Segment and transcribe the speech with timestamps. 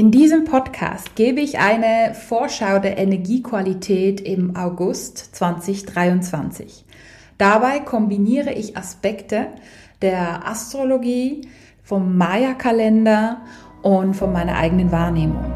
[0.00, 6.86] In diesem Podcast gebe ich eine Vorschau der Energiequalität im August 2023.
[7.36, 9.48] Dabei kombiniere ich Aspekte
[10.00, 11.42] der Astrologie,
[11.82, 13.42] vom Maya-Kalender
[13.82, 15.52] und von meiner eigenen Wahrnehmung.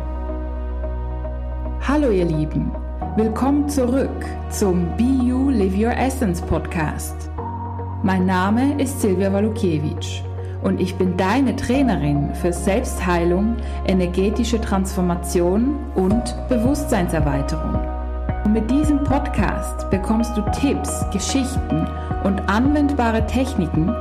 [1.88, 2.70] Hallo ihr Lieben,
[3.16, 7.30] willkommen zurück zum Be You Live Your Essence Podcast.
[8.02, 10.22] Mein Name ist Silvia Walukiewicz
[10.64, 13.56] und ich bin deine Trainerin für Selbstheilung,
[13.86, 17.78] energetische Transformation und Bewusstseinserweiterung.
[18.44, 21.86] Und mit diesem Podcast bekommst du Tipps, Geschichten
[22.24, 23.94] und anwendbare Techniken,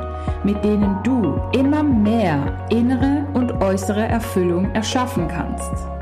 [0.43, 5.92] mit denen du immer mehr innere und äußere Erfüllung erschaffen kannst.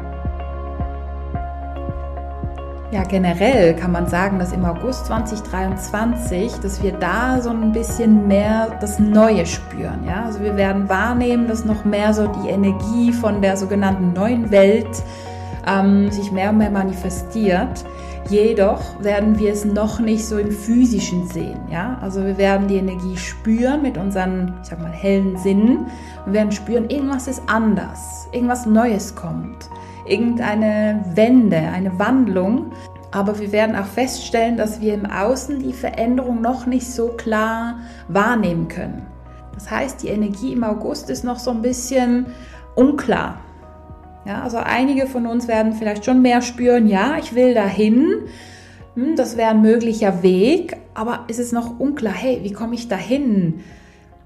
[2.92, 8.28] Ja, generell kann man sagen, dass im August 2023, dass wir da so ein bisschen
[8.28, 10.04] mehr das Neue spüren.
[10.06, 14.52] Ja, also wir werden wahrnehmen, dass noch mehr so die Energie von der sogenannten neuen
[14.52, 15.04] Welt
[15.66, 17.86] ähm, sich mehr und mehr manifestiert.
[18.28, 21.62] Jedoch werden wir es noch nicht so im physischen sehen.
[21.72, 25.86] Ja, also wir werden die Energie spüren mit unseren, ich sag mal, hellen Sinnen.
[26.26, 29.70] Wir werden spüren, irgendwas ist anders, irgendwas Neues kommt
[30.06, 32.72] irgendeine Wende, eine Wandlung.
[33.12, 37.80] Aber wir werden auch feststellen, dass wir im Außen die Veränderung noch nicht so klar
[38.08, 39.06] wahrnehmen können.
[39.54, 42.28] Das heißt, die Energie im August ist noch so ein bisschen
[42.76, 43.40] unklar.
[44.26, 48.28] Ja, also einige von uns werden vielleicht schon mehr spüren, ja, ich will dahin,
[48.96, 52.88] hm, das wäre ein möglicher Weg, aber ist es noch unklar, hey, wie komme ich
[52.88, 53.62] dahin?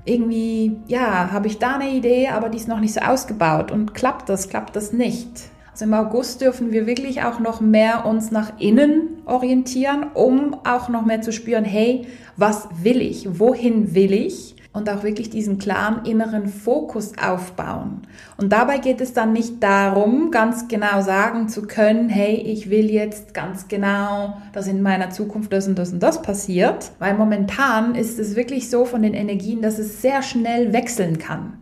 [0.03, 3.93] Irgendwie, ja, habe ich da eine Idee, aber die ist noch nicht so ausgebaut und
[3.93, 5.49] klappt das, klappt das nicht?
[5.75, 10.87] Also im August dürfen wir wirklich auch noch mehr uns nach innen orientieren, um auch
[10.87, 13.39] noch mehr zu spüren, hey, was will ich?
[13.41, 14.55] Wohin will ich?
[14.71, 18.03] Und auch wirklich diesen klaren inneren Fokus aufbauen.
[18.37, 22.89] Und dabei geht es dann nicht darum, ganz genau sagen zu können, hey, ich will
[22.89, 26.91] jetzt ganz genau, dass in meiner Zukunft das und das und das passiert.
[26.99, 31.58] Weil momentan ist es wirklich so von den Energien, dass es sehr schnell wechseln kann.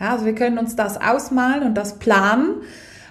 [0.00, 2.56] Ja, also wir können uns das ausmalen und das planen.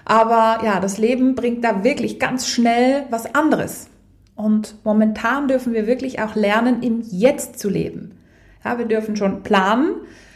[0.04, 3.88] Aber ja, das Leben bringt da wirklich ganz schnell was anderes.
[4.34, 8.12] Und momentan dürfen wir wirklich auch lernen, im Jetzt zu leben.
[8.64, 9.94] Ja, wir dürfen schon planen,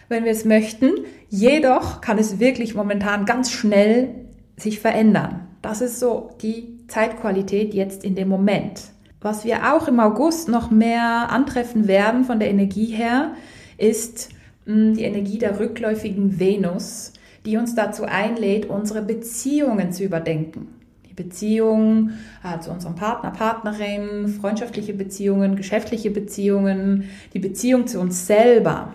[0.09, 0.91] wenn wir es möchten.
[1.29, 4.27] Jedoch kann es wirklich momentan ganz schnell
[4.57, 5.49] sich verändern.
[5.63, 8.83] Das ist so die Zeitqualität jetzt in dem Moment.
[9.21, 13.33] Was wir auch im August noch mehr antreffen werden von der Energie her,
[13.77, 14.29] ist
[14.67, 17.13] hm, die Energie der rückläufigen Venus
[17.47, 20.69] die uns dazu einlädt, unsere Beziehungen zu überdenken.
[21.09, 28.27] Die Beziehungen äh, zu unserem Partner, Partnerin, freundschaftliche Beziehungen, geschäftliche Beziehungen, die Beziehung zu uns
[28.27, 28.95] selber.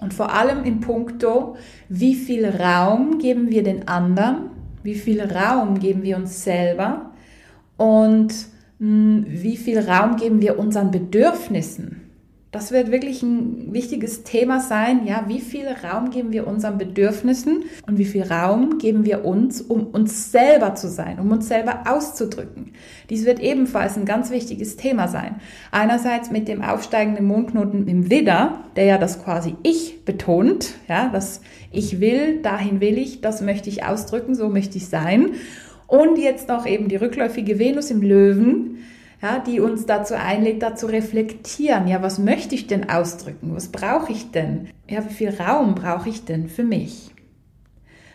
[0.00, 1.56] Und vor allem in puncto,
[1.88, 4.50] wie viel Raum geben wir den anderen,
[4.82, 7.10] wie viel Raum geben wir uns selber
[7.76, 8.32] und
[8.78, 11.99] mh, hm, wie viel Raum geben wir unseren Bedürfnissen.
[12.52, 15.06] Das wird wirklich ein wichtiges Thema sein.
[15.06, 19.60] Ja, wie viel Raum geben wir unseren Bedürfnissen und wie viel Raum geben wir uns,
[19.60, 22.72] um uns selber zu sein, um uns selber auszudrücken?
[23.08, 25.36] Dies wird ebenfalls ein ganz wichtiges Thema sein.
[25.70, 31.42] Einerseits mit dem aufsteigenden Mondknoten im Widder, der ja das quasi Ich betont, ja, das
[31.70, 35.34] Ich will, dahin will ich, das möchte ich ausdrücken, so möchte ich sein.
[35.86, 38.78] Und jetzt noch eben die rückläufige Venus im Löwen,
[39.22, 41.88] ja, die uns dazu einlädt, dazu reflektieren.
[41.88, 43.54] Ja, was möchte ich denn ausdrücken?
[43.54, 44.68] Was brauche ich denn?
[44.88, 47.10] Ja, wie viel Raum brauche ich denn für mich?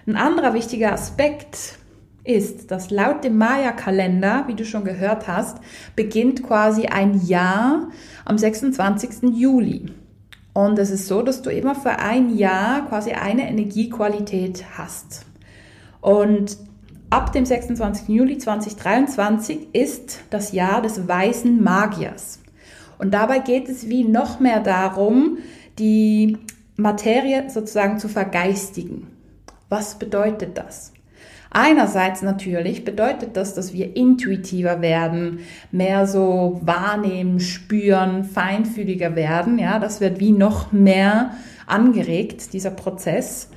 [0.07, 1.79] Ein anderer wichtiger Aspekt
[2.23, 5.59] ist, dass laut dem Maya-Kalender, wie du schon gehört hast,
[5.95, 7.89] beginnt quasi ein Jahr
[8.25, 9.29] am 26.
[9.35, 9.85] Juli.
[10.53, 15.25] Und es ist so, dass du immer für ein Jahr quasi eine Energiequalität hast.
[16.01, 16.57] Und
[17.09, 18.09] Ab dem 26.
[18.09, 22.39] Juli 2023 ist das Jahr des weißen Magiers.
[22.97, 25.37] Und dabei geht es wie noch mehr darum,
[25.77, 26.37] die
[26.77, 29.07] Materie sozusagen zu vergeistigen.
[29.69, 30.93] Was bedeutet das?
[31.51, 35.39] Einerseits natürlich bedeutet das, dass wir intuitiver werden,
[35.71, 39.57] mehr so wahrnehmen, spüren, feinfühliger werden.
[39.57, 41.31] Ja, das wird wie noch mehr
[41.65, 43.49] angeregt, dieser Prozess.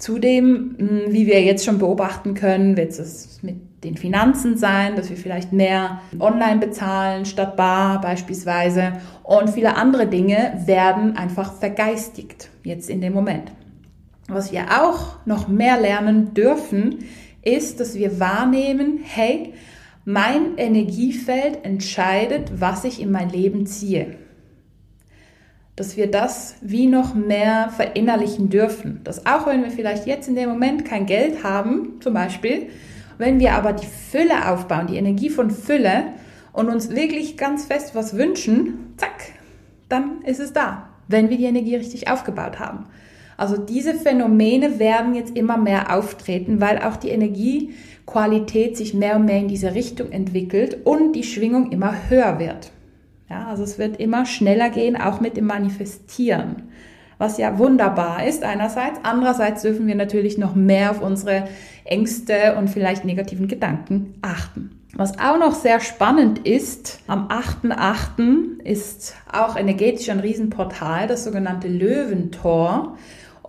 [0.00, 5.10] Zudem, hm, wie wir jetzt schon beobachten können, wird es mit den Finanzen sein, dass
[5.10, 8.94] wir vielleicht mehr online bezahlen statt bar beispielsweise.
[9.22, 13.52] Und viele andere Dinge werden einfach vergeistigt jetzt in dem Moment.
[14.26, 17.04] Was wir auch noch mehr lernen dürfen,
[17.42, 19.52] ist, dass wir wahrnehmen, hey,
[20.06, 24.16] mein Energiefeld entscheidet, was ich in mein Leben ziehe.
[25.76, 29.00] Dass wir das wie noch mehr verinnerlichen dürfen.
[29.04, 32.68] Dass auch wenn wir vielleicht jetzt in dem Moment kein Geld haben, zum Beispiel,
[33.18, 36.04] wenn wir aber die Fülle aufbauen, die Energie von Fülle
[36.52, 39.32] und uns wirklich ganz fest was wünschen, zack,
[39.88, 42.86] dann ist es da, wenn wir die Energie richtig aufgebaut haben.
[43.36, 49.24] Also diese Phänomene werden jetzt immer mehr auftreten, weil auch die Energiequalität sich mehr und
[49.24, 52.70] mehr in diese Richtung entwickelt und die Schwingung immer höher wird.
[53.30, 56.64] Ja, also es wird immer schneller gehen, auch mit dem Manifestieren.
[57.16, 58.98] Was ja wunderbar ist einerseits.
[59.04, 61.46] Andererseits dürfen wir natürlich noch mehr auf unsere
[61.84, 64.80] Ängste und vielleicht negativen Gedanken achten.
[64.94, 68.62] Was auch noch sehr spannend ist, am 8.8.
[68.64, 72.96] ist auch energetisch ein Riesenportal, das sogenannte Löwentor.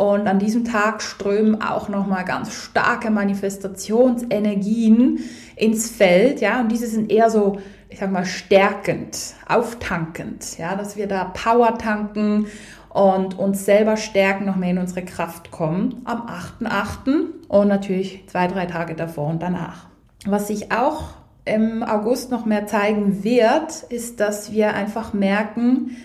[0.01, 5.19] Und an diesem Tag strömen auch nochmal ganz starke Manifestationsenergien
[5.56, 6.59] ins Feld, ja.
[6.59, 11.77] Und diese sind eher so ich sag mal, stärkend, auftankend, ja, dass wir da Power
[11.77, 12.48] tanken
[12.89, 17.25] und uns selber stärken, noch mehr in unsere Kraft kommen am 8.8.
[17.48, 19.86] und natürlich zwei, drei Tage davor und danach.
[20.25, 21.09] Was sich auch
[21.45, 25.95] im August noch mehr zeigen wird, ist, dass wir einfach merken,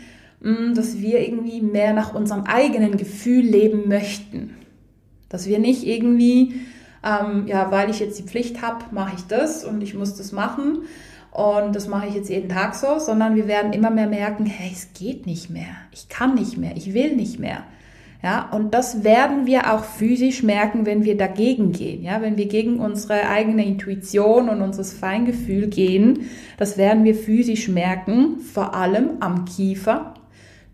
[0.75, 4.55] dass wir irgendwie mehr nach unserem eigenen Gefühl leben möchten.
[5.29, 6.61] Dass wir nicht irgendwie,
[7.05, 10.33] ähm, ja, weil ich jetzt die Pflicht habe, mache ich das und ich muss das
[10.33, 10.83] machen,
[11.37, 14.71] und das mache ich jetzt jeden Tag so, sondern wir werden immer mehr merken, hey,
[14.73, 15.69] es geht nicht mehr.
[15.93, 16.75] Ich kann nicht mehr.
[16.77, 17.65] Ich will nicht mehr.
[18.23, 22.03] Ja, und das werden wir auch physisch merken, wenn wir dagegen gehen.
[22.03, 26.21] Ja, wenn wir gegen unsere eigene Intuition und unser Feingefühl gehen,
[26.57, 30.15] das werden wir physisch merken, vor allem am Kiefer,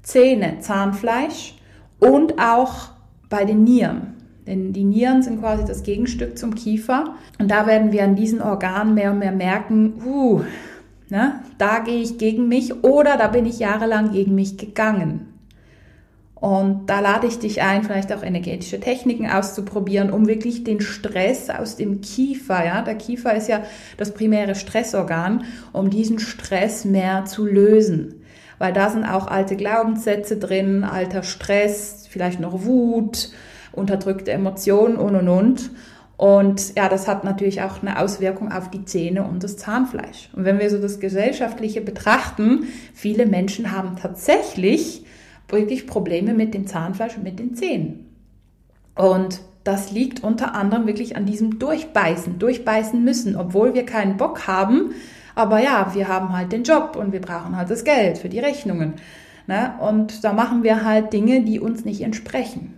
[0.02, 1.54] Zähne, Zahnfleisch
[1.98, 2.90] und auch
[3.28, 4.14] bei den Nieren.
[4.46, 7.14] Denn die Nieren sind quasi das Gegenstück zum Kiefer.
[7.38, 10.42] Und da werden wir an diesen Organen mehr und mehr merken, uh,
[11.08, 15.28] ne, da gehe ich gegen mich oder da bin ich jahrelang gegen mich gegangen.
[16.34, 21.50] Und da lade ich dich ein, vielleicht auch energetische Techniken auszuprobieren, um wirklich den Stress
[21.50, 23.62] aus dem Kiefer, ja, der Kiefer ist ja
[23.96, 28.21] das primäre Stressorgan, um diesen Stress mehr zu lösen.
[28.62, 33.30] Weil da sind auch alte Glaubenssätze drin, alter Stress, vielleicht noch Wut,
[33.72, 35.70] unterdrückte Emotionen und und und.
[36.16, 40.30] Und ja, das hat natürlich auch eine Auswirkung auf die Zähne und das Zahnfleisch.
[40.36, 45.06] Und wenn wir so das Gesellschaftliche betrachten, viele Menschen haben tatsächlich
[45.48, 48.14] wirklich Probleme mit dem Zahnfleisch und mit den Zähnen.
[48.94, 54.46] Und das liegt unter anderem wirklich an diesem Durchbeißen, durchbeißen müssen, obwohl wir keinen Bock
[54.46, 54.92] haben.
[55.34, 58.40] Aber ja, wir haben halt den Job und wir brauchen halt das Geld für die
[58.40, 58.94] Rechnungen.
[59.46, 59.74] Ne?
[59.80, 62.74] Und da machen wir halt Dinge, die uns nicht entsprechen.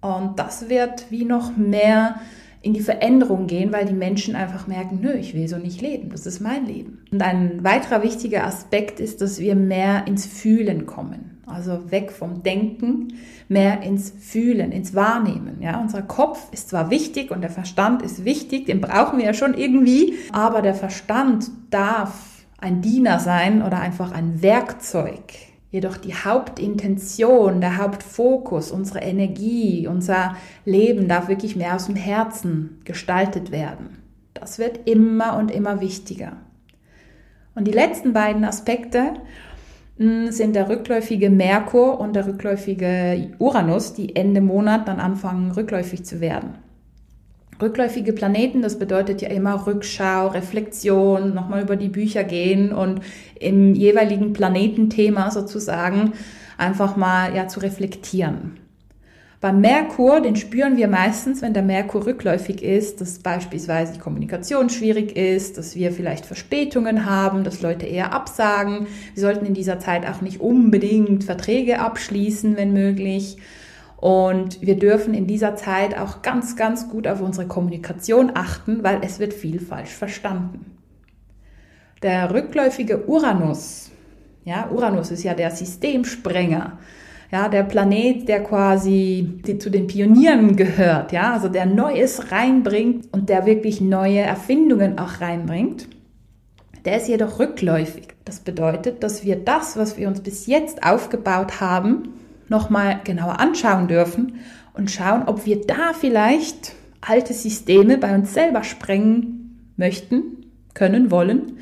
[0.00, 2.20] Und das wird wie noch mehr
[2.60, 6.10] in die Veränderung gehen, weil die Menschen einfach merken, nö, ich will so nicht leben,
[6.10, 7.04] das ist mein Leben.
[7.12, 11.37] Und ein weiterer wichtiger Aspekt ist, dass wir mehr ins Fühlen kommen.
[11.48, 13.14] Also weg vom Denken,
[13.48, 15.60] mehr ins Fühlen, ins Wahrnehmen.
[15.60, 19.34] Ja, unser Kopf ist zwar wichtig und der Verstand ist wichtig, den brauchen wir ja
[19.34, 25.22] schon irgendwie, aber der Verstand darf ein Diener sein oder einfach ein Werkzeug
[25.70, 30.34] Jedoch die Hauptintention, der Hauptfokus, unsere Energie, unser
[30.64, 34.02] Leben darf wirklich mehr aus dem Herzen gestaltet werden.
[34.32, 36.38] Das wird immer und immer wichtiger.
[37.54, 39.14] Und die letzten beiden Aspekte
[39.98, 46.20] sind der rückläufige Merkur und der rückläufige Uranus, die Ende Monat dann anfangen rückläufig zu
[46.20, 46.54] werden.
[47.60, 53.00] Rückläufige Planeten, das bedeutet ja immer Rückschau, Reflexion, nochmal über die Bücher gehen und
[53.40, 56.12] im jeweiligen Planetenthema sozusagen
[56.56, 58.67] einfach mal ja zu reflektieren.
[59.40, 64.68] Beim Merkur, den spüren wir meistens, wenn der Merkur rückläufig ist, dass beispielsweise die Kommunikation
[64.68, 68.88] schwierig ist, dass wir vielleicht Verspätungen haben, dass Leute eher absagen.
[69.14, 73.36] Wir sollten in dieser Zeit auch nicht unbedingt Verträge abschließen, wenn möglich.
[73.96, 79.00] Und wir dürfen in dieser Zeit auch ganz, ganz gut auf unsere Kommunikation achten, weil
[79.02, 80.78] es wird viel falsch verstanden.
[82.02, 83.90] Der rückläufige Uranus,
[84.44, 86.78] ja, Uranus ist ja der Systemsprenger,
[87.30, 93.28] ja, der Planet, der quasi zu den Pionieren gehört, ja, also der Neues reinbringt und
[93.28, 95.88] der wirklich neue Erfindungen auch reinbringt.
[96.84, 98.08] Der ist jedoch rückläufig.
[98.24, 102.14] Das bedeutet, dass wir das, was wir uns bis jetzt aufgebaut haben,
[102.48, 104.36] nochmal genauer anschauen dürfen
[104.72, 111.58] und schauen, ob wir da vielleicht alte Systeme bei uns selber sprengen möchten, können, wollen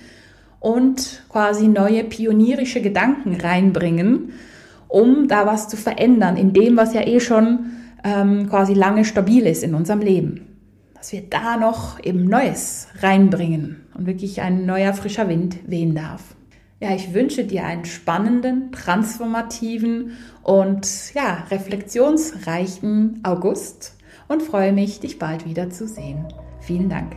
[0.60, 4.32] und quasi neue pionierische Gedanken reinbringen,
[4.88, 7.70] um da was zu verändern in dem, was ja eh schon
[8.04, 10.46] ähm, quasi lange stabil ist in unserem Leben.
[10.94, 16.36] Dass wir da noch eben Neues reinbringen und wirklich ein neuer frischer Wind wehen darf.
[16.80, 20.12] Ja, ich wünsche dir einen spannenden, transformativen
[20.42, 23.96] und ja, reflexionsreichen August
[24.28, 26.26] und freue mich, dich bald wieder zu sehen.
[26.60, 27.16] Vielen Dank.